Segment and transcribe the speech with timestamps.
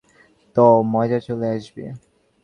[0.55, 1.83] তো মজা চলে আসবে।